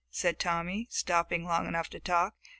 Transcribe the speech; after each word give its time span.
said 0.09 0.39
Tommy, 0.39 0.87
stopping 0.89 1.43
long 1.45 1.67
enough 1.67 1.87
to 1.87 1.99
talk. 1.99 2.33